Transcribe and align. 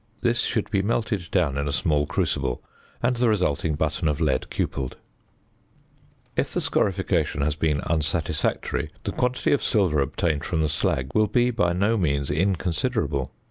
This 0.21 0.39
should 0.39 0.71
be 0.71 0.81
melted 0.81 1.29
down 1.29 1.59
in 1.59 1.67
a 1.67 1.71
small 1.71 2.07
crucible, 2.07 2.63
and 3.03 3.15
the 3.17 3.29
resulting 3.29 3.75
button 3.75 4.07
of 4.07 4.19
lead 4.19 4.49
cupelled. 4.49 4.95
[Illustration: 6.35 6.35
FIG. 6.35 6.45
40.] 6.47 6.47
If 6.47 6.53
the 6.55 6.59
scorification 7.39 7.43
has 7.43 7.55
been 7.55 7.81
unsatisfactory, 7.81 8.89
the 9.03 9.11
quantity 9.11 9.51
of 9.51 9.61
silver 9.61 9.99
obtained 10.01 10.43
from 10.43 10.63
the 10.63 10.69
slag 10.69 11.13
will 11.13 11.27
be 11.27 11.51
by 11.51 11.73
no 11.73 11.97
means 11.97 12.31
inconsiderable. 12.31 13.31